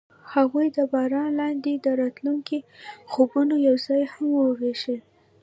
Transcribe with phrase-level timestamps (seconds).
[0.33, 2.59] هغوی د باران لاندې د راتلونکي
[3.11, 4.99] خوبونه یوځای هم وویشل.